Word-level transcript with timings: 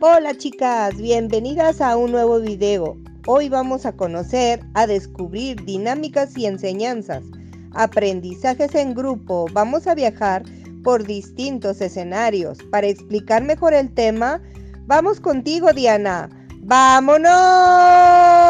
Hola 0.00 0.36
chicas, 0.36 0.96
bienvenidas 0.96 1.80
a 1.80 1.96
un 1.96 2.10
nuevo 2.10 2.40
video. 2.40 2.96
Hoy 3.26 3.48
vamos 3.48 3.86
a 3.86 3.92
conocer, 3.92 4.60
a 4.74 4.88
descubrir 4.88 5.64
dinámicas 5.64 6.36
y 6.36 6.46
enseñanzas, 6.46 7.22
aprendizajes 7.72 8.74
en 8.74 8.92
grupo. 8.92 9.46
Vamos 9.52 9.86
a 9.86 9.94
viajar 9.94 10.42
por 10.82 11.06
distintos 11.06 11.80
escenarios. 11.80 12.58
Para 12.72 12.88
explicar 12.88 13.44
mejor 13.44 13.72
el 13.72 13.94
tema, 13.94 14.42
vamos 14.86 15.20
contigo 15.20 15.72
Diana. 15.72 16.28
¡Vámonos! 16.62 18.43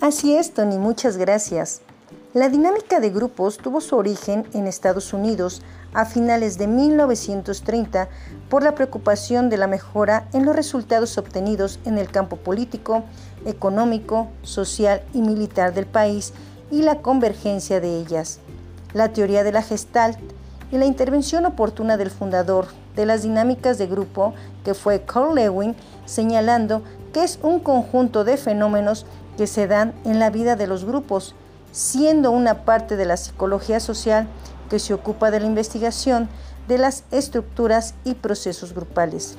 Así 0.00 0.36
es, 0.36 0.54
Tony, 0.54 0.78
muchas 0.78 1.16
gracias. 1.16 1.80
La 2.32 2.48
dinámica 2.48 3.00
de 3.00 3.10
grupos 3.10 3.58
tuvo 3.58 3.80
su 3.80 3.96
origen 3.96 4.46
en 4.54 4.68
Estados 4.68 5.12
Unidos 5.12 5.60
a 5.92 6.04
finales 6.04 6.56
de 6.56 6.68
1930 6.68 8.08
por 8.48 8.62
la 8.62 8.76
preocupación 8.76 9.50
de 9.50 9.56
la 9.56 9.66
mejora 9.66 10.28
en 10.32 10.46
los 10.46 10.54
resultados 10.54 11.18
obtenidos 11.18 11.80
en 11.84 11.98
el 11.98 12.12
campo 12.12 12.36
político, 12.36 13.02
económico, 13.44 14.28
social 14.42 15.02
y 15.14 15.20
militar 15.20 15.74
del 15.74 15.86
país 15.86 16.32
y 16.70 16.82
la 16.82 17.02
convergencia 17.02 17.80
de 17.80 17.98
ellas. 17.98 18.38
La 18.94 19.12
teoría 19.12 19.42
de 19.42 19.50
la 19.50 19.62
Gestalt 19.62 20.20
y 20.70 20.78
la 20.78 20.86
intervención 20.86 21.44
oportuna 21.44 21.96
del 21.96 22.12
fundador 22.12 22.68
de 22.94 23.04
las 23.04 23.22
dinámicas 23.22 23.78
de 23.78 23.88
grupo, 23.88 24.32
que 24.64 24.74
fue 24.74 25.02
Carl 25.02 25.34
Lewin, 25.34 25.74
señalando 26.06 26.82
que 27.12 27.24
es 27.24 27.40
un 27.42 27.58
conjunto 27.58 28.22
de 28.22 28.36
fenómenos 28.36 29.06
que 29.38 29.46
se 29.46 29.68
dan 29.68 29.94
en 30.04 30.18
la 30.18 30.30
vida 30.30 30.56
de 30.56 30.66
los 30.66 30.84
grupos, 30.84 31.36
siendo 31.70 32.32
una 32.32 32.64
parte 32.64 32.96
de 32.96 33.04
la 33.04 33.16
psicología 33.16 33.78
social 33.78 34.26
que 34.68 34.80
se 34.80 34.92
ocupa 34.92 35.30
de 35.30 35.38
la 35.38 35.46
investigación 35.46 36.28
de 36.66 36.76
las 36.76 37.04
estructuras 37.12 37.94
y 38.04 38.14
procesos 38.14 38.74
grupales. 38.74 39.36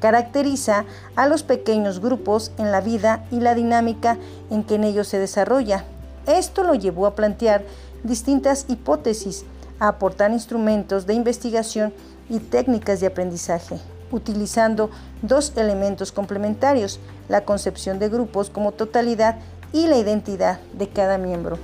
Caracteriza 0.00 0.84
a 1.16 1.26
los 1.26 1.42
pequeños 1.42 2.00
grupos 2.00 2.52
en 2.56 2.70
la 2.70 2.80
vida 2.80 3.26
y 3.32 3.40
la 3.40 3.56
dinámica 3.56 4.16
en 4.48 4.62
que 4.62 4.76
en 4.76 4.84
ellos 4.84 5.08
se 5.08 5.18
desarrolla. 5.18 5.84
Esto 6.26 6.62
lo 6.62 6.76
llevó 6.76 7.06
a 7.06 7.16
plantear 7.16 7.64
distintas 8.04 8.66
hipótesis, 8.68 9.44
a 9.80 9.88
aportar 9.88 10.30
instrumentos 10.30 11.04
de 11.04 11.14
investigación 11.14 11.92
y 12.28 12.38
técnicas 12.38 13.00
de 13.00 13.08
aprendizaje 13.08 13.80
utilizando 14.10 14.90
dos 15.22 15.52
elementos 15.56 16.12
complementarios, 16.12 17.00
la 17.28 17.44
concepción 17.44 17.98
de 17.98 18.08
grupos 18.08 18.50
como 18.50 18.72
totalidad 18.72 19.36
y 19.72 19.86
la 19.86 19.96
identidad 19.96 20.60
de 20.72 20.88
cada 20.88 21.18
miembro. 21.18 21.58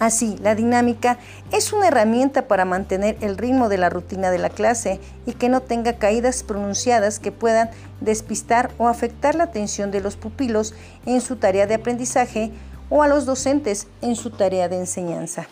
Así, 0.00 0.38
la 0.42 0.54
dinámica 0.54 1.18
es 1.52 1.74
una 1.74 1.88
herramienta 1.88 2.48
para 2.48 2.64
mantener 2.64 3.18
el 3.20 3.36
ritmo 3.36 3.68
de 3.68 3.76
la 3.76 3.90
rutina 3.90 4.30
de 4.30 4.38
la 4.38 4.48
clase 4.48 4.98
y 5.26 5.34
que 5.34 5.50
no 5.50 5.60
tenga 5.60 5.98
caídas 5.98 6.42
pronunciadas 6.42 7.18
que 7.18 7.32
puedan 7.32 7.70
despistar 8.00 8.70
o 8.78 8.88
afectar 8.88 9.34
la 9.34 9.44
atención 9.44 9.90
de 9.90 10.00
los 10.00 10.16
pupilos 10.16 10.74
en 11.04 11.20
su 11.20 11.36
tarea 11.36 11.66
de 11.66 11.74
aprendizaje 11.74 12.50
o 12.88 13.02
a 13.02 13.08
los 13.08 13.26
docentes 13.26 13.88
en 14.00 14.16
su 14.16 14.30
tarea 14.30 14.70
de 14.70 14.78
enseñanza. 14.78 15.46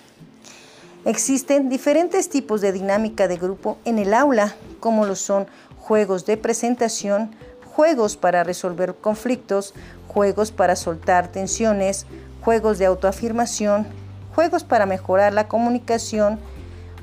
Existen 1.09 1.71
diferentes 1.71 2.29
tipos 2.29 2.61
de 2.61 2.71
dinámica 2.71 3.29
de 3.29 3.39
grupo 3.39 3.79
en 3.87 3.99
el 3.99 4.13
aula, 4.13 4.55
como 4.79 5.07
lo 5.07 5.15
son 5.17 5.47
juegos 5.79 6.27
de 6.27 6.37
presentación, 6.37 7.35
juegos 7.65 8.19
para 8.19 8.45
resolver 8.45 8.95
conflictos, 8.95 9.73
juegos 10.07 10.53
para 10.53 10.77
soltar 10.77 11.29
tensiones, 11.29 12.05
juegos 12.43 12.79
de 12.79 12.85
autoafirmación, 12.85 13.87
juegos 14.35 14.65
para 14.65 14.85
mejorar 14.85 15.33
la 15.33 15.49
comunicación, 15.49 16.39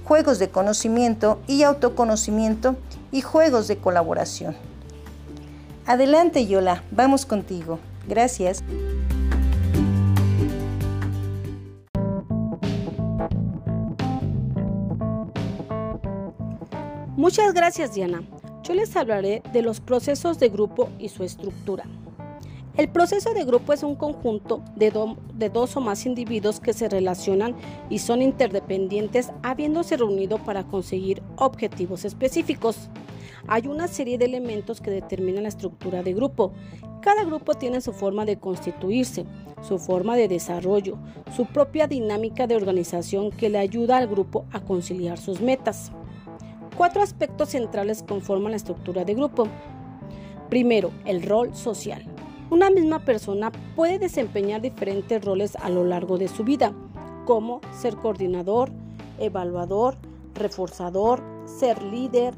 juegos 0.03 0.37
de 0.37 0.49
conocimiento 0.49 1.41
y 1.47 1.63
autoconocimiento 1.63 2.75
y 3.11 3.21
juegos 3.21 3.67
de 3.67 3.77
colaboración. 3.77 4.55
Adelante 5.87 6.45
Yola, 6.45 6.83
vamos 6.91 7.25
contigo. 7.25 7.79
Gracias. 8.07 8.63
Muchas 17.17 17.53
gracias 17.53 17.93
Diana. 17.93 18.23
Yo 18.63 18.73
les 18.73 18.93
hablaré 18.97 19.41
de 19.53 19.61
los 19.61 19.79
procesos 19.79 20.37
de 20.37 20.49
grupo 20.49 20.89
y 20.99 21.07
su 21.07 21.23
estructura. 21.23 21.85
El 22.75 22.89
proceso 22.89 23.33
de 23.33 23.45
grupo 23.45 23.71
es 23.71 23.83
un 23.83 23.95
conjunto 23.95 24.61
de, 24.75 24.91
dos 24.91 25.77
o 25.77 25.79
más 25.79 26.05
individuos 26.05 26.59
que 26.59 26.73
se 26.73 26.89
relacionan 26.89 27.55
y 27.89 27.99
son 27.99 28.21
interdependientes 28.21 29.31
habiéndose 29.43 29.95
reunido 29.95 30.39
para 30.39 30.65
conseguir 30.65 31.23
objetivos 31.37 32.03
específicos. 32.03 32.89
Hay 33.47 33.67
una 33.67 33.87
serie 33.87 34.17
de 34.17 34.25
elementos 34.25 34.81
que 34.81 34.91
determinan 34.91 35.43
la 35.43 35.49
estructura 35.49 36.03
de 36.03 36.13
grupo. 36.13 36.51
Cada 37.01 37.23
grupo 37.23 37.53
tiene 37.53 37.79
su 37.79 37.93
forma 37.93 38.25
de 38.25 38.39
constituirse, 38.39 39.25
su 39.65 39.79
forma 39.79 40.17
de 40.17 40.27
desarrollo, 40.27 40.97
su 41.33 41.45
propia 41.45 41.87
dinámica 41.87 42.45
de 42.45 42.57
organización 42.57 43.31
que 43.31 43.49
le 43.49 43.59
ayuda 43.59 43.99
al 43.99 44.07
grupo 44.09 44.43
a 44.51 44.59
conciliar 44.59 45.17
sus 45.17 45.39
metas. 45.39 45.93
Cuatro 46.77 47.01
aspectos 47.01 47.49
centrales 47.49 48.03
conforman 48.03 48.51
la 48.51 48.57
estructura 48.57 49.05
de 49.05 49.13
grupo. 49.13 49.47
Primero, 50.49 50.91
el 51.05 51.23
rol 51.23 51.55
social. 51.55 52.03
Una 52.49 52.69
misma 52.69 52.99
persona 52.99 53.49
puede 53.77 53.97
desempeñar 53.97 54.61
diferentes 54.61 55.23
roles 55.23 55.55
a 55.55 55.69
lo 55.69 55.85
largo 55.85 56.17
de 56.17 56.27
su 56.27 56.43
vida, 56.43 56.73
como 57.25 57.61
ser 57.71 57.95
coordinador, 57.95 58.71
evaluador, 59.19 59.95
reforzador, 60.33 61.23
ser 61.45 61.81
líder, 61.81 62.33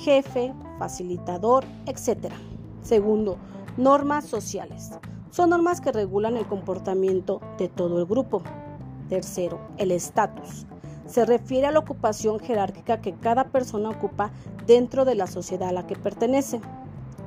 jefe, 0.00 0.54
facilitador, 0.78 1.64
etc. 1.84 2.32
Segundo, 2.80 3.36
normas 3.76 4.24
sociales. 4.24 4.90
Son 5.30 5.50
normas 5.50 5.82
que 5.82 5.92
regulan 5.92 6.38
el 6.38 6.46
comportamiento 6.46 7.42
de 7.58 7.68
todo 7.68 7.98
el 7.98 8.06
grupo. 8.06 8.42
Tercero, 9.10 9.60
el 9.76 9.90
estatus 9.90 10.66
se 11.12 11.26
refiere 11.26 11.66
a 11.66 11.70
la 11.70 11.80
ocupación 11.80 12.40
jerárquica 12.40 13.02
que 13.02 13.12
cada 13.12 13.44
persona 13.44 13.90
ocupa 13.90 14.30
dentro 14.66 15.04
de 15.04 15.14
la 15.14 15.26
sociedad 15.26 15.68
a 15.68 15.72
la 15.72 15.86
que 15.86 15.94
pertenece. 15.94 16.58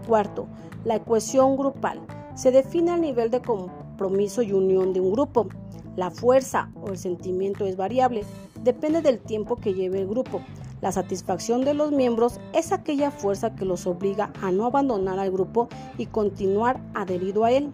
Cuarto, 0.08 0.48
la 0.84 1.04
cohesión 1.04 1.56
grupal. 1.56 2.00
Se 2.34 2.52
define 2.52 2.96
el 2.96 3.02
nivel 3.02 3.30
de 3.30 3.44
compromiso 3.44 4.42
y 4.42 4.54
unión 4.54 4.92
de 4.92 5.02
un 5.02 5.12
grupo. 5.12 5.48
La 5.96 6.10
fuerza 6.10 6.72
o 6.82 6.90
el 6.90 6.98
sentimiento 6.98 7.66
es 7.66 7.78
variable, 7.78 8.24
depende 8.64 9.02
del 9.02 9.20
tiempo 9.20 9.56
que 9.56 9.76
lleve 9.76 10.02
el 10.02 10.08
grupo. 10.08 10.42
La 10.82 10.92
satisfacción 10.92 11.64
de 11.64 11.76
los 11.76 11.92
miembros 11.92 12.40
es 12.54 12.72
aquella 12.72 13.12
fuerza 13.12 13.56
que 13.56 13.66
los 13.66 13.86
obliga 13.86 14.34
a 14.42 14.52
no 14.52 14.66
abandonar 14.66 15.20
al 15.20 15.32
grupo 15.32 15.70
y 16.00 16.08
continuar 16.08 16.82
adherido 16.96 17.46
a 17.46 17.52
él. 17.52 17.72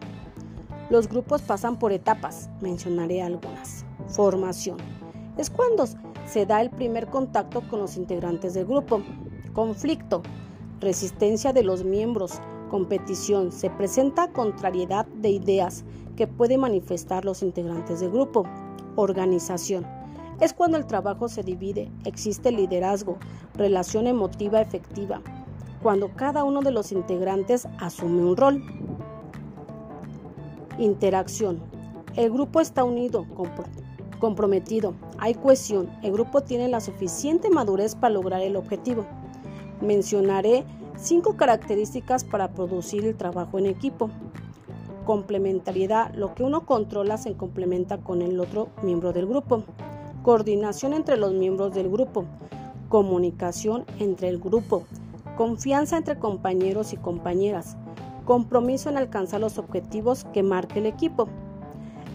Los 0.90 1.08
grupos 1.08 1.42
pasan 1.42 1.80
por 1.80 1.94
etapas, 1.94 2.50
mencionaré 2.60 3.22
algunas. 3.22 3.86
Formación 4.08 4.78
es 5.38 5.50
cuando 5.50 5.86
se 6.28 6.46
da 6.46 6.62
el 6.62 6.69
primer 6.69 7.08
contacto 7.08 7.62
con 7.69 7.80
los 7.80 7.97
integrantes 7.97 8.53
del 8.53 8.66
grupo. 8.66 9.02
Conflicto, 9.53 10.22
resistencia 10.80 11.53
de 11.53 11.64
los 11.64 11.84
miembros, 11.84 12.40
competición, 12.69 13.52
se 13.52 13.70
presenta 13.70 14.31
contrariedad 14.31 15.06
de 15.08 15.30
ideas 15.30 15.84
que 16.16 16.28
pueden 16.28 16.62
manifestar 16.62 17.25
los 17.25 17.44
integrantes 17.44 18.00
del 18.00 18.12
grupo. 18.12 18.46
Organización, 18.96 19.86
es 20.41 20.53
cuando 20.53 20.78
el 20.78 20.88
trabajo 20.88 21.30
se 21.30 21.44
divide, 21.44 21.91
existe 22.03 22.52
liderazgo, 22.52 23.18
relación 23.53 24.08
emotiva 24.08 24.59
efectiva, 24.59 25.22
cuando 25.84 26.09
cada 26.16 26.44
uno 26.44 26.62
de 26.62 26.72
los 26.72 26.91
integrantes 26.91 27.68
asume 27.79 28.23
un 28.23 28.38
rol. 28.38 28.64
Interacción, 30.79 31.61
el 32.16 32.32
grupo 32.32 32.59
está 32.59 32.84
unido, 32.84 33.26
comprometido, 34.22 34.94
hay 35.18 35.34
cohesión, 35.34 35.90
el 36.03 36.14
grupo 36.14 36.41
tiene 36.41 36.70
la 36.70 36.79
suficiente 36.79 37.50
madurez 37.50 37.96
para 37.96 38.14
lograr 38.14 38.41
el 38.41 38.56
objetivo. 38.56 39.03
Mencionaré 39.82 40.64
cinco 40.96 41.35
características 41.35 42.23
para 42.23 42.53
producir 42.53 43.03
el 43.03 43.18
trabajo 43.18 43.58
en 43.58 43.66
equipo. 43.66 44.12
Complementariedad, 45.06 46.14
lo 46.14 46.35
que 46.35 46.44
uno 46.44 46.68
controla 46.68 47.18
se 47.18 47.34
complementa 47.34 47.97
con 47.97 48.22
el 48.22 48.40
otro 48.40 48.70
miembro 48.84 49.12
del 49.12 49.26
grupo. 49.26 49.64
Coordinación 50.22 50.94
entre 50.94 51.18
los 51.18 51.34
miembros 51.34 51.73
del 51.73 51.90
grupo. 51.90 52.26
Comunicación 52.90 53.85
entre 53.97 54.29
el 54.29 54.40
grupo. 54.40 54.84
Confianza 55.35 55.97
entre 55.97 56.20
compañeros 56.20 56.94
y 56.94 56.97
compañeras. 56.97 57.76
Compromiso 58.26 58.90
en 58.90 58.97
alcanzar 58.97 59.41
los 59.41 59.58
objetivos 59.58 60.26
que 60.32 60.44
marque 60.44 60.78
el 60.78 60.85
equipo. 60.85 61.28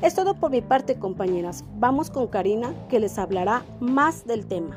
Es 0.02 0.14
todo 0.14 0.34
por 0.34 0.50
mi 0.50 0.60
parte, 0.60 0.98
compañeras. 0.98 1.64
Vamos 1.78 2.10
con 2.10 2.28
Karina, 2.28 2.74
que 2.88 3.00
les 3.00 3.18
hablará 3.18 3.64
más 3.80 4.26
del 4.26 4.46
tema. 4.46 4.76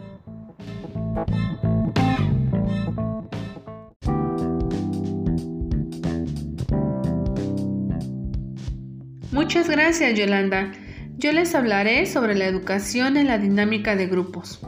Muchas 9.32 9.70
gracias, 9.70 10.18
Yolanda. 10.18 10.72
Yo 11.18 11.34
les 11.34 11.54
hablaré 11.54 12.06
sobre 12.06 12.34
la 12.36 12.46
educación 12.46 13.18
en 13.18 13.28
la 13.28 13.38
dinámica 13.38 13.96
de 13.96 14.08
grupos, 14.08 14.62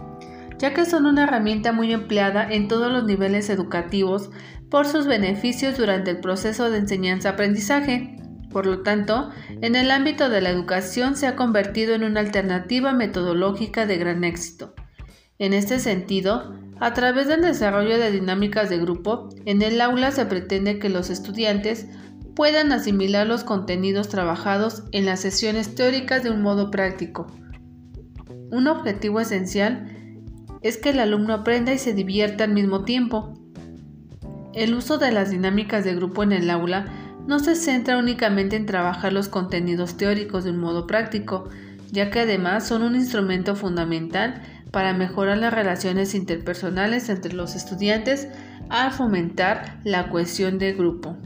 ya 0.58 0.74
que 0.74 0.86
son 0.86 1.06
una 1.06 1.24
herramienta 1.24 1.72
muy 1.72 1.94
empleada 1.94 2.46
en 2.52 2.68
todos 2.68 2.92
los 2.92 3.06
niveles 3.06 3.50
educativos 3.50 4.32
por 4.70 4.86
sus 4.86 5.08
beneficios 5.08 5.78
durante 5.78 6.12
el 6.12 6.20
proceso 6.20 6.70
de 6.70 6.80
enseñanza-aprendizaje. 6.80 8.21
Por 8.52 8.66
lo 8.66 8.82
tanto, 8.82 9.32
en 9.62 9.76
el 9.76 9.92
ámbito 9.92 10.30
de 10.30 10.42
la 10.42 10.50
educación 10.50 11.16
se 11.16 11.28
ha 11.28 11.36
convertido 11.36 11.94
en 11.94 12.04
una 12.04 12.20
alternativa 12.20 12.94
metodológica 12.94 13.86
de 13.86 13.98
gran 13.98 14.24
éxito. 14.24 14.74
En 15.40 15.54
este 15.54 15.80
sentido, 15.80 16.54
a 16.80 16.94
través 16.94 17.28
del 17.28 17.42
desarrollo 17.42 17.98
de 17.98 18.12
dinámicas 18.12 18.70
de 18.70 18.78
grupo, 18.78 19.30
en 19.46 19.62
el 19.62 19.80
aula 19.82 20.12
se 20.12 20.26
pretende 20.26 20.80
que 20.80 20.90
los 20.90 21.10
estudiantes 21.10 21.88
puedan 22.36 22.72
asimilar 22.72 23.28
los 23.28 23.44
contenidos 23.44 24.10
trabajados 24.10 24.84
en 24.92 25.06
las 25.06 25.20
sesiones 25.20 25.76
teóricas 25.76 26.24
de 26.24 26.32
un 26.32 26.42
modo 26.42 26.72
práctico. 26.72 27.28
Un 28.52 28.68
objetivo 28.68 29.20
esencial 29.20 29.98
es 30.62 30.78
que 30.78 30.90
el 30.90 31.00
alumno 31.00 31.34
aprenda 31.34 31.74
y 31.74 31.78
se 31.78 31.94
divierta 31.94 32.44
al 32.44 32.54
mismo 32.54 32.84
tiempo. 32.84 33.34
El 34.54 34.74
uso 34.74 34.98
de 34.98 35.12
las 35.12 35.32
dinámicas 35.32 35.84
de 35.86 35.96
grupo 35.96 36.24
en 36.24 36.34
el 36.34 36.50
aula 36.50 36.86
no 37.28 37.40
se 37.40 37.56
centra 37.56 37.98
únicamente 37.98 38.56
en 38.56 38.66
trabajar 38.66 39.14
los 39.14 39.28
contenidos 39.28 39.98
teóricos 39.98 40.44
de 40.44 40.52
un 40.52 40.60
modo 40.60 40.88
práctico, 40.88 41.50
ya 41.92 42.10
que 42.10 42.22
además 42.22 42.68
son 42.68 42.84
un 42.84 42.96
instrumento 42.96 43.56
fundamental 43.56 44.42
para 44.72 44.94
mejorar 44.94 45.38
las 45.38 45.54
relaciones 45.54 46.16
interpersonales 46.16 47.10
entre 47.10 47.34
los 47.34 47.56
estudiantes 47.56 48.28
al 48.70 48.92
fomentar 48.92 49.80
la 49.84 50.10
cohesión 50.10 50.58
de 50.58 50.74
grupo. 50.74 51.18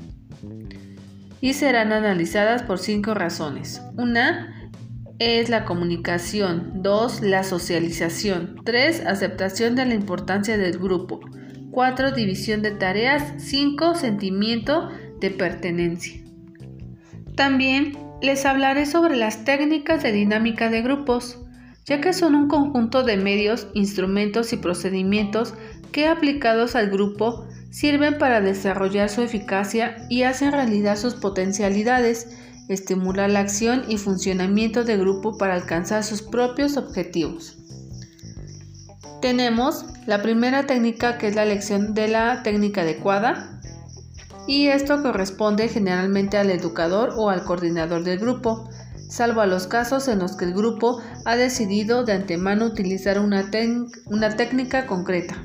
Y 1.41 1.53
serán 1.53 1.91
analizadas 1.91 2.63
por 2.63 2.79
cinco 2.79 3.13
razones. 3.13 3.81
Una 3.97 4.69
es 5.19 5.49
la 5.49 5.63
comunicación, 5.63 6.81
dos 6.81 7.21
la 7.21 7.43
socialización, 7.43 8.55
tres 8.65 9.05
aceptación 9.05 9.75
de 9.75 9.85
la 9.85 9.93
importancia 9.93 10.57
del 10.57 10.77
grupo, 10.77 11.21
cuatro 11.71 12.11
división 12.11 12.61
de 12.61 12.71
tareas, 12.71 13.33
cinco 13.37 13.95
sentimiento 13.95 14.89
pertenencia. 15.31 16.21
También 17.35 17.97
les 18.21 18.45
hablaré 18.45 18.85
sobre 18.85 19.15
las 19.15 19.43
técnicas 19.43 20.01
de 20.01 20.11
dinámica 20.11 20.69
de 20.69 20.81
grupos, 20.81 21.39
ya 21.85 22.01
que 22.01 22.13
son 22.13 22.35
un 22.35 22.47
conjunto 22.47 23.03
de 23.03 23.17
medios, 23.17 23.67
instrumentos 23.73 24.53
y 24.53 24.57
procedimientos 24.57 25.53
que 25.91 26.07
aplicados 26.07 26.75
al 26.75 26.89
grupo 26.89 27.45
sirven 27.69 28.17
para 28.17 28.41
desarrollar 28.41 29.09
su 29.09 29.21
eficacia 29.21 29.97
y 30.09 30.23
hacen 30.23 30.51
realidad 30.51 30.97
sus 30.97 31.15
potencialidades, 31.15 32.27
estimular 32.69 33.29
la 33.29 33.41
acción 33.41 33.83
y 33.89 33.97
funcionamiento 33.97 34.83
de 34.83 34.97
grupo 34.97 35.37
para 35.37 35.53
alcanzar 35.53 36.03
sus 36.03 36.21
propios 36.21 36.77
objetivos. 36.77 37.57
Tenemos 39.21 39.85
la 40.07 40.21
primera 40.21 40.65
técnica 40.65 41.17
que 41.17 41.27
es 41.27 41.35
la 41.35 41.43
elección 41.43 41.93
de 41.93 42.07
la 42.07 42.43
técnica 42.43 42.81
adecuada 42.81 43.54
y 44.47 44.67
esto 44.67 45.01
corresponde 45.01 45.67
generalmente 45.67 46.37
al 46.37 46.49
educador 46.51 47.13
o 47.17 47.29
al 47.29 47.43
coordinador 47.43 48.03
del 48.03 48.19
grupo, 48.19 48.69
salvo 49.09 49.41
a 49.41 49.47
los 49.47 49.67
casos 49.67 50.07
en 50.07 50.19
los 50.19 50.35
que 50.35 50.45
el 50.45 50.53
grupo 50.53 51.01
ha 51.25 51.35
decidido 51.35 52.03
de 52.03 52.13
antemano 52.13 52.65
utilizar 52.65 53.19
una, 53.19 53.49
técnica 53.49 54.87
concreta. 54.87 55.43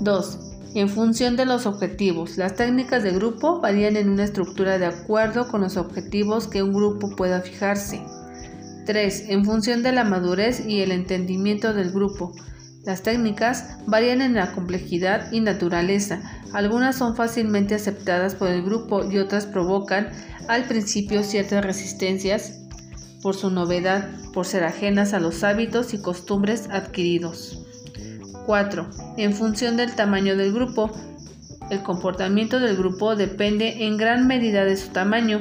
2 0.00 0.46
en 0.74 0.88
función 0.88 1.36
de 1.36 1.46
los 1.46 1.66
objetivos. 1.66 2.36
Las 2.36 2.54
técnicas 2.54 3.02
de 3.02 3.10
grupo 3.10 3.60
varían 3.60 3.96
en 3.96 4.08
una 4.08 4.24
estructura 4.24 4.78
de 4.78 4.86
acuerdo 4.86 5.48
con 5.48 5.62
los 5.62 5.76
objetivos 5.76 6.46
que 6.46 6.62
un 6.62 6.72
grupo 6.72 7.10
pueda 7.16 7.40
fijarse. 7.40 8.00
3. 8.86 9.24
En 9.28 9.44
función 9.44 9.82
de 9.82 9.92
la 9.92 10.04
madurez 10.04 10.64
y 10.66 10.80
el 10.80 10.92
entendimiento 10.92 11.74
del 11.74 11.90
grupo. 11.90 12.32
Las 12.84 13.02
técnicas 13.02 13.78
varían 13.86 14.22
en 14.22 14.34
la 14.34 14.52
complejidad 14.52 15.30
y 15.32 15.40
naturaleza. 15.40 16.22
Algunas 16.52 16.96
son 16.96 17.14
fácilmente 17.14 17.74
aceptadas 17.74 18.34
por 18.34 18.48
el 18.48 18.62
grupo 18.62 19.04
y 19.10 19.18
otras 19.18 19.46
provocan 19.46 20.08
al 20.48 20.64
principio 20.64 21.22
ciertas 21.22 21.64
resistencias 21.64 22.60
por 23.22 23.36
su 23.36 23.50
novedad, 23.50 24.08
por 24.32 24.46
ser 24.46 24.64
ajenas 24.64 25.12
a 25.12 25.20
los 25.20 25.44
hábitos 25.44 25.94
y 25.94 26.00
costumbres 26.00 26.68
adquiridos. 26.70 27.58
4. 28.46 28.90
En 29.16 29.32
función 29.32 29.76
del 29.76 29.94
tamaño 29.94 30.36
del 30.36 30.52
grupo. 30.52 30.90
El 31.70 31.82
comportamiento 31.84 32.58
del 32.58 32.76
grupo 32.76 33.14
depende 33.14 33.84
en 33.86 33.96
gran 33.96 34.26
medida 34.26 34.64
de 34.64 34.76
su 34.76 34.88
tamaño. 34.88 35.40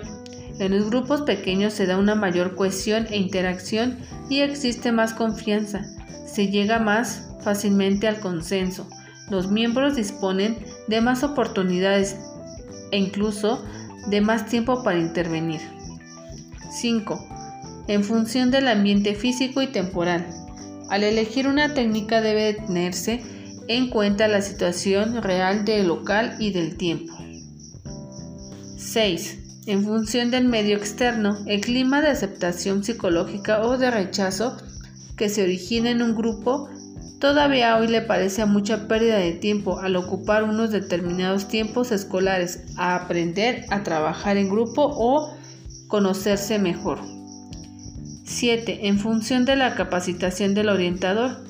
En 0.60 0.78
los 0.78 0.90
grupos 0.90 1.22
pequeños 1.22 1.74
se 1.74 1.88
da 1.88 1.98
una 1.98 2.14
mayor 2.14 2.56
cohesión 2.56 3.08
e 3.10 3.18
interacción 3.18 3.98
y 4.30 4.42
existe 4.42 4.92
más 4.92 5.14
confianza. 5.14 5.86
Se 6.28 6.50
llega 6.50 6.78
más 6.78 7.32
fácilmente 7.42 8.08
al 8.08 8.20
consenso. 8.20 8.88
Los 9.30 9.50
miembros 9.50 9.96
disponen 9.96 10.58
de 10.90 11.02
más 11.02 11.24
oportunidades 11.24 12.18
e 12.92 12.98
incluso 12.98 13.64
de 14.08 14.22
más 14.22 14.48
tiempo 14.48 14.84
para 14.84 15.00
intervenir. 15.00 15.62
5. 16.72 17.86
En 17.88 18.04
función 18.04 18.52
del 18.52 18.68
ambiente 18.68 19.16
físico 19.16 19.62
y 19.62 19.68
temporal. 19.68 20.28
Al 20.90 21.04
elegir 21.04 21.48
una 21.48 21.74
técnica 21.74 22.22
debe 22.22 22.56
tenerse 22.56 23.22
en 23.68 23.90
cuenta 23.90 24.28
la 24.28 24.42
situación 24.42 25.22
real 25.22 25.64
del 25.64 25.88
local 25.88 26.36
y 26.40 26.52
del 26.52 26.76
tiempo. 26.76 27.14
6. 28.78 29.38
En 29.68 29.84
función 29.84 30.32
del 30.32 30.46
medio 30.46 30.76
externo, 30.76 31.38
el 31.46 31.62
clima 31.62 32.02
de 32.02 32.10
aceptación 32.10 32.84
psicológica 32.84 33.62
o 33.62 33.78
de 33.78 33.92
rechazo 33.92 34.58
que 35.16 35.30
se 35.30 35.44
origina 35.44 35.92
en 35.92 36.02
un 36.02 36.16
grupo 36.16 36.70
todavía 37.20 37.78
hoy 37.78 37.88
le 37.88 38.02
parece 38.02 38.46
mucha 38.46 38.88
pérdida 38.88 39.18
de 39.18 39.34
tiempo 39.34 39.80
al 39.80 39.96
ocupar 39.96 40.44
unos 40.44 40.72
determinados 40.72 41.48
tiempos 41.48 41.92
escolares 41.92 42.64
a 42.78 42.96
aprender 42.96 43.66
a 43.70 43.84
trabajar 43.84 44.38
en 44.38 44.50
grupo 44.50 44.90
o 44.92 45.36
conocerse 45.88 46.60
mejor. 46.60 47.00
7. 48.24 48.88
En 48.88 49.00
función 49.00 49.46
de 49.46 49.56
la 49.56 49.76
capacitación 49.76 50.54
del 50.54 50.70
orientador, 50.70 51.44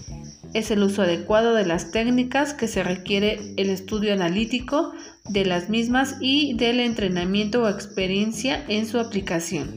es 0.54 0.72
el 0.72 0.82
uso 0.82 1.04
adecuado 1.04 1.54
de 1.54 1.66
las 1.66 1.92
técnicas 1.92 2.54
que 2.54 2.68
se 2.68 2.84
requiere 2.84 3.40
el 3.58 3.70
estudio 3.70 4.14
analítico 4.14 4.94
de 5.30 5.46
las 5.46 5.70
mismas 5.70 6.16
y 6.22 6.56
del 6.56 6.80
entrenamiento 6.80 7.62
o 7.62 7.70
experiencia 7.70 8.64
en 8.68 8.88
su 8.88 9.00
aplicación. 9.00 9.70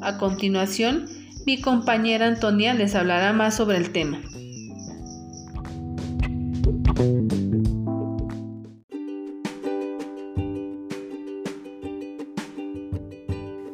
A 0.00 0.16
continuación, 0.18 1.06
mi 1.44 1.60
compañera 1.60 2.26
Antonia 2.26 2.74
les 2.74 2.94
hablará 2.94 3.32
más 3.32 3.56
sobre 3.56 3.78
el 3.78 3.90
tema. 3.90 4.20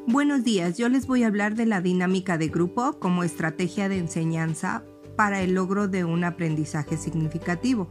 Buenos 0.06 0.44
días, 0.44 0.76
yo 0.76 0.90
les 0.90 1.06
voy 1.06 1.22
a 1.22 1.28
hablar 1.28 1.54
de 1.54 1.64
la 1.64 1.80
dinámica 1.80 2.36
de 2.36 2.48
grupo 2.48 2.98
como 2.98 3.24
estrategia 3.24 3.88
de 3.88 3.96
enseñanza 3.96 4.84
para 5.16 5.40
el 5.40 5.54
logro 5.54 5.88
de 5.88 6.04
un 6.04 6.22
aprendizaje 6.24 6.98
significativo. 6.98 7.88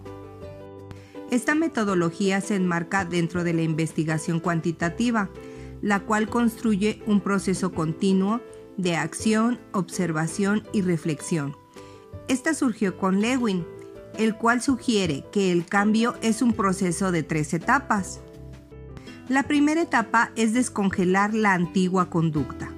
Esta 1.31 1.55
metodología 1.55 2.39
se 2.39 2.55
enmarca 2.55 3.03
dentro 3.03 3.43
de 3.43 3.53
la 3.53 3.63
investigación 3.63 4.39
cuantitativa, 4.39 5.31
la 5.81 6.01
cual 6.01 6.29
construye 6.29 7.01
un 7.07 7.21
proceso 7.21 7.71
continuo 7.71 8.39
de 8.77 8.97
acción, 8.97 9.59
observación 9.71 10.61
y 10.73 10.83
reflexión. 10.83 11.55
Esta 12.27 12.53
surgió 12.53 12.97
con 12.97 13.19
Lewin, 13.19 13.65
el 14.17 14.35
cual 14.35 14.61
sugiere 14.61 15.25
que 15.31 15.51
el 15.51 15.65
cambio 15.65 16.15
es 16.21 16.41
un 16.41 16.53
proceso 16.53 17.11
de 17.11 17.23
tres 17.23 17.53
etapas. 17.53 18.21
La 19.29 19.43
primera 19.43 19.81
etapa 19.81 20.31
es 20.35 20.53
descongelar 20.53 21.33
la 21.33 21.53
antigua 21.53 22.09
conducta. 22.09 22.69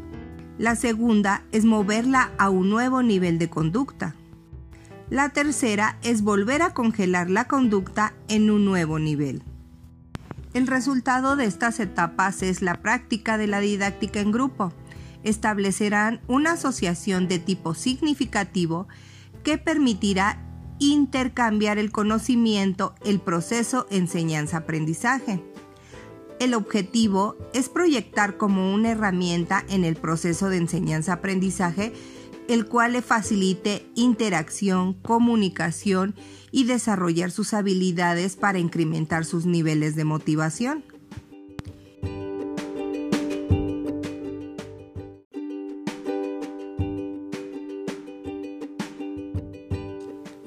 La 0.57 0.75
segunda 0.75 1.43
es 1.51 1.65
moverla 1.65 2.31
a 2.37 2.49
un 2.49 2.69
nuevo 2.69 3.03
nivel 3.03 3.39
de 3.39 3.49
conducta. 3.49 4.15
La 5.09 5.29
tercera 5.29 5.97
es 6.01 6.21
volver 6.21 6.61
a 6.61 6.73
congelar 6.73 7.29
la 7.29 7.45
conducta 7.45 8.13
en 8.27 8.49
un 8.49 8.63
nuevo 8.63 8.97
nivel. 8.97 9.43
El 10.53 10.67
resultado 10.67 11.35
de 11.35 11.45
estas 11.45 11.81
etapas 11.81 12.41
es 12.41 12.61
la 12.61 12.81
práctica 12.81 13.37
de 13.37 13.47
la 13.47 13.59
didáctica 13.59 14.21
en 14.21 14.31
grupo. 14.31 14.71
Establecerán 15.23 16.21
una 16.27 16.53
asociación 16.53 17.27
de 17.27 17.39
tipo 17.39 17.73
significativo 17.73 18.87
que 19.43 19.57
permitirá 19.57 20.44
intercambiar 20.79 21.77
el 21.77 21.91
conocimiento, 21.91 22.95
el 23.05 23.19
proceso 23.19 23.87
enseñanza-aprendizaje. 23.89 25.43
El 26.39 26.53
objetivo 26.53 27.37
es 27.53 27.69
proyectar 27.69 28.37
como 28.37 28.73
una 28.73 28.91
herramienta 28.91 29.63
en 29.69 29.85
el 29.85 29.95
proceso 29.95 30.49
de 30.49 30.57
enseñanza-aprendizaje 30.57 31.93
el 32.47 32.67
cual 32.67 32.93
le 32.93 33.01
facilite 33.01 33.87
interacción, 33.95 34.93
comunicación 34.93 36.15
y 36.51 36.65
desarrollar 36.65 37.31
sus 37.31 37.53
habilidades 37.53 38.35
para 38.35 38.59
incrementar 38.59 39.25
sus 39.25 39.45
niveles 39.45 39.95
de 39.95 40.05
motivación. 40.05 40.83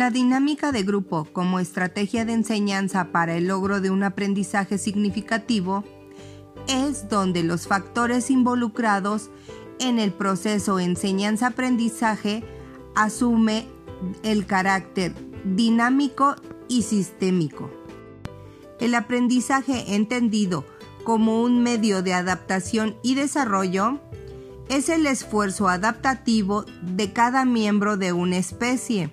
La 0.09 0.15
dinámica 0.15 0.73
de 0.73 0.85
grupo 0.85 1.29
como 1.35 1.61
estrategia 1.61 2.25
de 2.25 2.33
enseñanza 2.33 3.13
para 3.13 3.37
el 3.37 3.49
logro 3.49 3.83
de 3.83 3.91
un 3.91 4.03
aprendizaje 4.03 4.79
significativo 4.79 5.85
es 6.67 7.11
donde 7.11 7.43
los 7.43 7.67
factores 7.67 8.31
involucrados 8.31 9.29
en 9.79 9.99
el 9.99 10.11
proceso 10.13 10.81
enseñanza-aprendizaje 10.81 12.43
asume 12.95 13.67
el 14.23 14.47
carácter 14.47 15.15
dinámico 15.45 16.37
y 16.69 16.85
sistémico. 16.85 17.71
El 18.81 18.95
aprendizaje 18.95 19.95
entendido 19.95 20.65
como 21.05 21.43
un 21.43 21.63
medio 21.63 22.03
de 22.03 22.15
adaptación 22.15 22.97
y 23.03 23.15
desarrollo 23.15 24.01
es 24.71 24.89
el 24.89 25.05
esfuerzo 25.05 25.69
adaptativo 25.69 26.65
de 26.81 27.13
cada 27.13 27.45
miembro 27.45 27.99
de 27.99 28.15
una 28.15 28.39
especie 28.39 29.13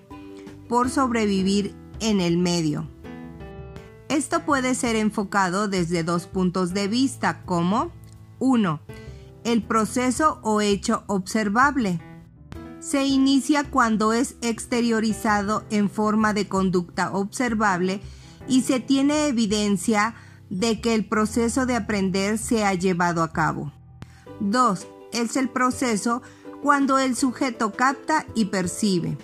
por 0.67 0.89
sobrevivir 0.89 1.75
en 2.00 2.22
el 2.22 2.38
medio. 2.38 2.88
Esto 4.10 4.45
puede 4.45 4.75
ser 4.75 4.95
enfocado 4.95 5.67
desde 5.67 6.03
dos 6.03 6.27
puntos 6.27 6.74
de 6.74 6.88
vista 6.88 7.43
como 7.45 7.91
1. 8.39 8.79
El 9.43 9.63
proceso 9.63 10.39
o 10.43 10.62
hecho 10.62 11.03
observable. 11.07 12.00
Se 12.79 13.05
inicia 13.05 13.63
cuando 13.63 14.13
es 14.13 14.36
exteriorizado 14.41 15.65
en 15.72 15.89
forma 15.89 16.34
de 16.34 16.48
conducta 16.48 17.12
observable 17.12 18.01
y 18.48 18.62
se 18.62 18.79
tiene 18.79 19.27
evidencia 19.27 20.15
de 20.50 20.81
que 20.81 20.93
el 20.93 21.05
proceso 21.07 21.65
de 21.65 21.75
aprender 21.75 22.38
se 22.38 22.63
ha 22.63 22.74
llevado 22.75 23.24
a 23.24 23.34
cabo. 23.34 23.72
2. 24.39 24.88
Es 25.13 25.36
el 25.36 25.50
proceso 25.50 26.22
cuando 26.62 27.00
el 27.00 27.15
sujeto 27.15 27.72
capta 27.72 28.25
y 28.36 28.45
percibe. 28.45 29.17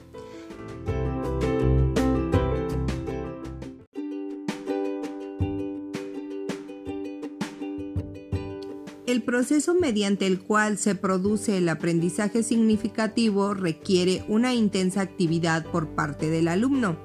El 9.08 9.24
proceso 9.24 9.74
mediante 9.74 10.28
el 10.28 10.40
cual 10.40 10.78
se 10.78 10.94
produce 10.94 11.58
el 11.58 11.70
aprendizaje 11.70 12.44
significativo 12.44 13.54
requiere 13.56 14.24
una 14.28 14.54
intensa 14.54 15.02
actividad 15.02 15.66
por 15.66 15.90
parte 15.90 16.30
del 16.30 16.48
alumno. 16.48 16.98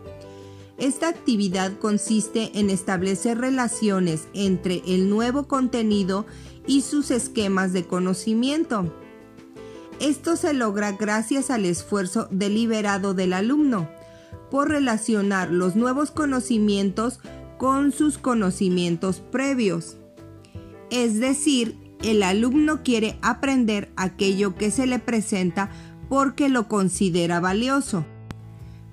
Esta 0.79 1.09
actividad 1.09 1.79
consiste 1.79 2.59
en 2.59 2.69
establecer 2.69 3.39
relaciones 3.39 4.29
entre 4.35 4.83
el 4.87 5.09
nuevo 5.09 5.49
contenido 5.49 6.27
y 6.67 6.83
sus 6.83 7.11
esquemas 7.11 7.73
de 7.73 7.87
conocimiento. 7.87 8.93
Esto 9.99 10.37
se 10.37 10.53
logra 10.53 10.93
gracias 10.93 11.51
al 11.51 11.65
esfuerzo 11.65 12.29
deliberado 12.31 13.15
del 13.15 13.33
alumno 13.33 13.89
por 14.51 14.69
relacionar 14.69 15.51
los 15.51 15.77
nuevos 15.77 16.11
conocimientos 16.11 17.21
con 17.57 17.91
sus 17.91 18.19
conocimientos 18.19 19.21
previos. 19.21 19.97
Es 20.91 21.19
decir, 21.19 21.86
el 22.03 22.23
alumno 22.23 22.83
quiere 22.83 23.19
aprender 23.23 23.93
aquello 23.97 24.55
que 24.55 24.71
se 24.71 24.87
le 24.87 24.99
presenta 24.99 25.71
porque 26.09 26.49
lo 26.49 26.69
considera 26.69 27.41
valioso. 27.41 28.05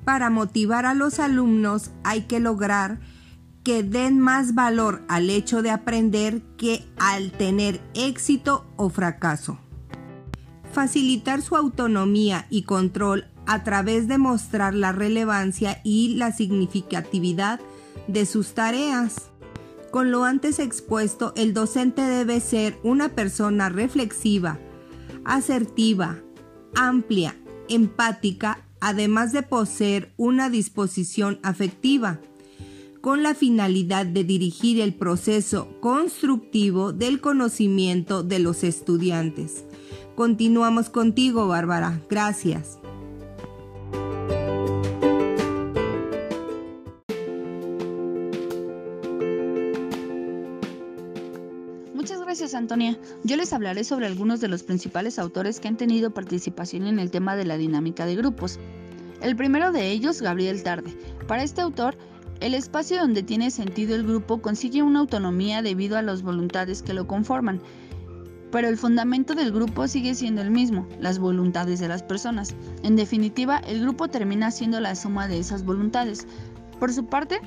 Para 0.06 0.30
motivar 0.30 0.86
a 0.86 0.94
los 0.94 1.20
alumnos 1.20 1.92
hay 2.04 2.24
que 2.24 2.40
lograr 2.40 3.00
que 3.64 3.84
den 3.84 4.20
más 4.20 4.56
valor 4.56 5.04
al 5.08 5.30
hecho 5.30 5.62
de 5.62 5.72
aprender 5.72 6.42
que 6.58 6.86
al 6.98 7.32
tener 7.32 7.80
éxito 7.94 8.66
o 8.76 8.90
fracaso. 8.90 9.58
Facilitar 10.74 11.42
su 11.42 11.56
autonomía 11.56 12.46
y 12.50 12.64
control 12.64 13.26
a 13.46 13.64
través 13.64 14.08
de 14.08 14.18
mostrar 14.18 14.74
la 14.74 14.92
relevancia 14.92 15.80
y 15.84 16.16
la 16.16 16.32
significatividad 16.32 17.60
de 18.08 18.26
sus 18.26 18.54
tareas. 18.54 19.30
Con 19.94 20.10
lo 20.10 20.24
antes 20.24 20.58
expuesto, 20.58 21.34
el 21.36 21.54
docente 21.54 22.02
debe 22.02 22.40
ser 22.40 22.80
una 22.82 23.10
persona 23.10 23.70
reflexiva, 23.70 24.58
asertiva, 25.24 26.18
amplia, 26.74 27.36
empática, 27.70 28.66
además 28.82 29.34
de 29.34 29.44
poseer 29.44 30.12
una 30.18 30.50
disposición 30.50 31.38
afectiva, 31.44 32.20
con 33.02 33.22
la 33.22 33.36
finalidad 33.36 34.08
de 34.08 34.24
dirigir 34.24 34.82
el 34.82 34.96
proceso 34.96 35.68
constructivo 35.80 36.92
del 36.92 37.22
conocimiento 37.22 38.24
de 38.24 38.40
los 38.40 38.64
estudiantes. 38.64 39.64
Continuamos 40.16 40.90
contigo, 40.90 41.48
Bárbara. 41.48 42.02
Gracias. 42.10 42.80
Gracias, 52.34 52.56
Antonia. 52.56 52.98
Yo 53.24 53.38
les 53.38 53.54
hablaré 53.54 53.84
sobre 53.84 54.08
algunos 54.08 54.42
de 54.42 54.48
los 54.48 54.64
principales 54.64 55.20
autores 55.20 55.60
que 55.60 55.68
han 55.68 55.78
tenido 55.78 56.16
participación 56.16 56.88
en 56.88 56.98
el 56.98 57.12
tema 57.12 57.36
de 57.36 57.46
la 57.46 57.58
dinámica 57.58 58.08
de 58.08 58.16
grupos. 58.16 58.60
El 59.22 59.36
primero 59.36 59.72
de 59.72 59.92
ellos, 59.92 60.20
Gabriel 60.20 60.64
Tarde. 60.64 60.98
Para 61.28 61.44
este 61.44 61.62
autor, 61.62 61.96
el 62.40 62.56
espacio 62.56 62.98
donde 62.98 63.22
tiene 63.22 63.52
sentido 63.52 63.94
el 63.94 64.02
grupo 64.02 64.42
consigue 64.42 64.82
una 64.82 65.02
autonomía 65.02 65.62
debido 65.62 65.96
a 65.96 66.02
las 66.02 66.24
voluntades 66.24 66.82
que 66.82 66.96
lo 66.96 67.06
conforman, 67.06 67.62
pero 68.52 68.68
el 68.68 68.80
fundamento 68.80 69.36
del 69.36 69.52
grupo 69.52 69.88
sigue 69.88 70.16
siendo 70.16 70.42
el 70.42 70.50
mismo, 70.50 70.90
las 71.00 71.20
voluntades 71.20 71.80
de 71.82 71.88
las 71.88 72.02
personas. 72.02 72.56
En 72.82 72.96
definitiva, 72.96 73.60
el 73.60 73.82
grupo 73.82 74.08
termina 74.08 74.50
siendo 74.50 74.80
la 74.80 74.96
suma 74.96 75.28
de 75.28 75.38
esas 75.38 75.64
voluntades. 75.64 76.26
Por 76.80 76.92
su 76.92 77.06
parte, 77.06 77.42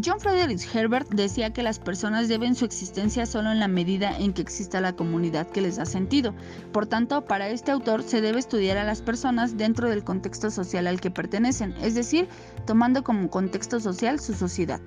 John 0.00 0.20
Frederick 0.20 0.74
Herbert 0.74 1.10
decía 1.10 1.52
que 1.52 1.62
las 1.62 1.78
personas 1.78 2.26
deben 2.26 2.54
su 2.54 2.64
existencia 2.64 3.26
solo 3.26 3.52
en 3.52 3.60
la 3.60 3.68
medida 3.68 4.16
en 4.16 4.32
que 4.32 4.40
exista 4.40 4.80
la 4.80 4.94
comunidad 4.94 5.50
que 5.50 5.60
les 5.60 5.76
da 5.76 5.84
sentido. 5.84 6.34
Por 6.72 6.86
tanto, 6.86 7.26
para 7.26 7.48
este 7.50 7.72
autor 7.72 8.02
se 8.02 8.22
debe 8.22 8.38
estudiar 8.38 8.78
a 8.78 8.84
las 8.84 9.02
personas 9.02 9.58
dentro 9.58 9.90
del 9.90 10.02
contexto 10.02 10.50
social 10.50 10.86
al 10.86 11.00
que 11.00 11.10
pertenecen, 11.10 11.74
es 11.82 11.94
decir, 11.94 12.26
tomando 12.64 13.04
como 13.04 13.28
contexto 13.28 13.80
social 13.80 14.18
su 14.18 14.32
sociedad. 14.32 14.80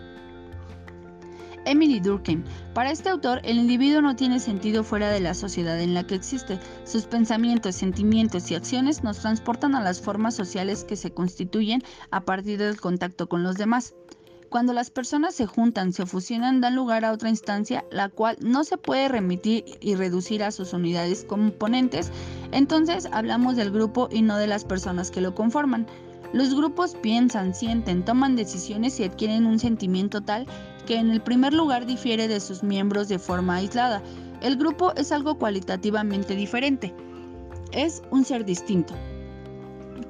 Emily 1.65 1.99
Durkheim. 1.99 2.43
Para 2.73 2.91
este 2.91 3.09
autor, 3.09 3.41
el 3.43 3.57
individuo 3.57 4.01
no 4.01 4.15
tiene 4.15 4.39
sentido 4.39 4.83
fuera 4.83 5.09
de 5.09 5.19
la 5.19 5.33
sociedad 5.33 5.79
en 5.79 5.93
la 5.93 6.05
que 6.05 6.15
existe. 6.15 6.59
Sus 6.83 7.05
pensamientos, 7.05 7.75
sentimientos 7.75 8.49
y 8.49 8.55
acciones 8.55 9.03
nos 9.03 9.19
transportan 9.19 9.75
a 9.75 9.81
las 9.81 10.01
formas 10.01 10.35
sociales 10.35 10.83
que 10.83 10.95
se 10.95 11.11
constituyen 11.11 11.83
a 12.11 12.21
partir 12.21 12.59
del 12.59 12.79
contacto 12.79 13.27
con 13.27 13.43
los 13.43 13.55
demás. 13.55 13.95
Cuando 14.55 14.71
las 14.71 14.89
personas 14.89 15.35
se 15.35 15.47
juntan, 15.47 15.91
se 15.91 16.05
fusionan, 16.05 16.61
dan 16.61 16.77
lugar 16.77 17.03
a 17.03 17.11
otra 17.11 17.27
instancia, 17.27 17.83
la 17.91 18.07
cual 18.07 18.37
no 18.39 18.63
se 18.63 18.77
puede 18.77 19.09
remitir 19.09 19.65
y 19.81 19.95
reducir 19.95 20.43
a 20.43 20.51
sus 20.51 20.71
unidades 20.71 21.25
componentes, 21.25 22.09
entonces 22.53 23.09
hablamos 23.11 23.57
del 23.57 23.69
grupo 23.69 24.07
y 24.09 24.21
no 24.21 24.37
de 24.37 24.47
las 24.47 24.63
personas 24.63 25.11
que 25.11 25.19
lo 25.19 25.35
conforman. 25.35 25.87
Los 26.31 26.55
grupos 26.55 26.95
piensan, 26.95 27.53
sienten, 27.53 28.05
toman 28.05 28.37
decisiones 28.37 28.97
y 29.01 29.03
adquieren 29.03 29.45
un 29.45 29.59
sentimiento 29.59 30.21
tal 30.21 30.47
que 30.85 30.95
en 30.99 31.09
el 31.09 31.19
primer 31.19 31.53
lugar 31.53 31.85
difiere 31.85 32.29
de 32.29 32.39
sus 32.39 32.63
miembros 32.63 33.09
de 33.09 33.19
forma 33.19 33.55
aislada. 33.55 34.01
El 34.39 34.55
grupo 34.55 34.93
es 34.95 35.11
algo 35.11 35.37
cualitativamente 35.37 36.33
diferente. 36.33 36.93
Es 37.73 38.03
un 38.09 38.23
ser 38.23 38.45
distinto. 38.45 38.93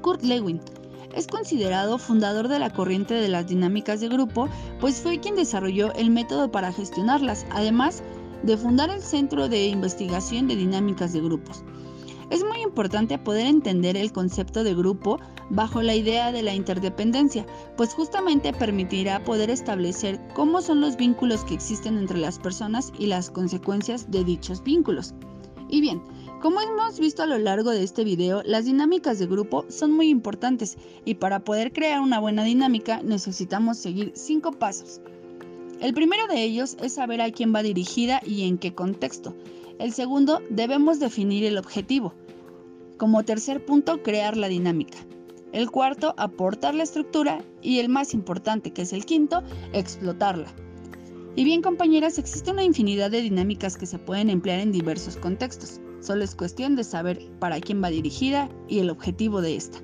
Kurt 0.04 0.22
Lewin 0.22 0.62
es 1.16 1.28
considerado 1.28 1.98
fundador 1.98 2.48
de 2.50 2.60
la 2.60 2.70
corriente 2.70 3.14
de 3.14 3.30
las 3.30 3.48
dinámicas 3.48 4.02
de 4.02 4.10
grupo, 4.10 4.50
pues 4.80 5.02
fue 5.02 5.20
quien 5.20 5.36
desarrolló 5.36 5.94
el 5.94 6.12
método 6.12 6.52
para 6.52 6.74
gestionarlas, 6.74 7.46
además 7.52 8.04
de 8.44 8.58
fundar 8.58 8.90
el 8.90 9.02
Centro 9.02 9.48
de 9.48 9.66
Investigación 9.68 10.48
de 10.48 10.56
Dinámicas 10.56 11.14
de 11.14 11.22
Grupos. 11.22 11.64
Es 12.30 12.44
muy 12.44 12.62
importante 12.62 13.18
poder 13.18 13.46
entender 13.46 13.96
el 13.96 14.12
concepto 14.12 14.64
de 14.64 14.74
grupo 14.74 15.20
bajo 15.50 15.82
la 15.84 15.96
idea 15.96 16.32
de 16.32 16.42
la 16.42 16.56
interdependencia, 16.56 17.46
pues 17.78 17.94
justamente 17.94 18.52
permitirá 18.52 19.24
poder 19.24 19.52
establecer 19.52 20.20
cómo 20.34 20.62
son 20.62 20.82
los 20.82 20.98
vínculos 20.98 21.44
que 21.44 21.54
existen 21.54 21.98
entre 21.98 22.18
las 22.18 22.40
personas 22.40 22.92
y 22.98 23.06
las 23.06 23.30
consecuencias 23.30 24.10
de 24.10 24.24
dichos 24.24 24.64
vínculos. 24.64 25.14
Y 25.70 25.82
bien, 25.82 26.02
como 26.46 26.62
hemos 26.62 27.00
visto 27.00 27.24
a 27.24 27.26
lo 27.26 27.40
largo 27.40 27.72
de 27.72 27.82
este 27.82 28.04
video, 28.04 28.44
las 28.46 28.66
dinámicas 28.66 29.18
de 29.18 29.26
grupo 29.26 29.66
son 29.68 29.92
muy 29.92 30.10
importantes 30.10 30.78
y 31.04 31.16
para 31.16 31.40
poder 31.40 31.74
crear 31.74 32.02
una 32.02 32.20
buena 32.20 32.44
dinámica 32.44 33.02
necesitamos 33.02 33.80
seguir 33.80 34.12
cinco 34.14 34.52
pasos. 34.52 35.02
El 35.82 35.96
primero 35.96 36.28
de 36.28 36.44
ellos 36.44 36.78
es 36.84 36.94
saber 36.94 37.20
a 37.22 37.32
quién 37.32 37.52
va 37.52 37.64
dirigida 37.64 38.22
y 38.24 38.48
en 38.48 38.60
qué 38.60 38.76
contexto. 38.76 39.36
El 39.80 39.92
segundo, 39.92 40.40
debemos 40.52 41.00
definir 41.00 41.46
el 41.46 41.58
objetivo. 41.58 42.14
Como 42.98 43.26
tercer 43.26 43.66
punto, 43.66 44.04
crear 44.04 44.38
la 44.38 44.48
dinámica. 44.48 45.00
El 45.52 45.72
cuarto, 45.72 46.14
aportar 46.16 46.76
la 46.76 46.84
estructura 46.84 47.44
y 47.64 47.80
el 47.80 47.90
más 47.90 48.14
importante, 48.14 48.72
que 48.72 48.84
es 48.84 48.94
el 48.94 49.06
quinto, 49.06 49.42
explotarla. 49.74 50.54
Y 51.36 51.44
bien 51.44 51.64
compañeras, 51.64 52.20
existe 52.20 52.52
una 52.52 52.64
infinidad 52.64 53.10
de 53.10 53.24
dinámicas 53.24 53.78
que 53.78 53.88
se 53.88 53.98
pueden 53.98 54.30
emplear 54.30 54.60
en 54.60 54.72
diversos 54.72 55.18
contextos. 55.18 55.82
Solo 56.06 56.24
es 56.24 56.36
cuestión 56.36 56.76
de 56.76 56.84
saber 56.84 57.20
para 57.40 57.60
quién 57.60 57.84
va 57.84 57.90
dirigida 57.90 58.48
y 58.68 58.78
el 58.78 58.92
objetivo 58.92 59.42
de 59.42 59.56
esta. 59.56 59.80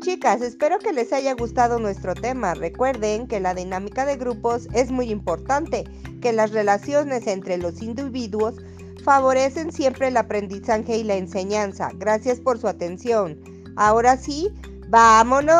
Chicas, 0.00 0.42
espero 0.42 0.80
que 0.80 0.92
les 0.92 1.12
haya 1.12 1.34
gustado 1.34 1.78
nuestro 1.78 2.14
tema. 2.14 2.54
Recuerden 2.54 3.28
que 3.28 3.38
la 3.38 3.54
dinámica 3.54 4.04
de 4.04 4.16
grupos 4.16 4.66
es 4.74 4.90
muy 4.90 5.08
importante, 5.08 5.84
que 6.20 6.32
las 6.32 6.50
relaciones 6.50 7.28
entre 7.28 7.56
los 7.56 7.82
individuos 7.82 8.56
favorecen 9.04 9.70
siempre 9.70 10.08
el 10.08 10.16
aprendizaje 10.16 10.96
y 10.96 11.04
la 11.04 11.14
enseñanza. 11.14 11.90
Gracias 11.94 12.40
por 12.40 12.58
su 12.58 12.66
atención. 12.66 13.38
Ahora 13.76 14.16
sí, 14.16 14.50
vámonos. 14.92 15.52